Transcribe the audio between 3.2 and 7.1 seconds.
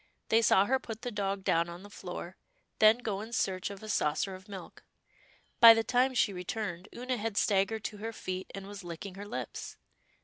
in search of a saucer of milk. By the time she returned,